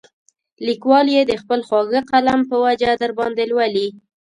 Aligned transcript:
لیکوال 0.67 1.07
یې 1.15 1.21
د 1.27 1.33
خپل 1.41 1.59
خواږه 1.67 2.01
قلم 2.11 2.39
په 2.49 2.55
وجه 2.65 2.89
درباندې 3.01 3.43
لولي. 3.51 3.87